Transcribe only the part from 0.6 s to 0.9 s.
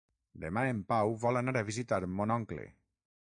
en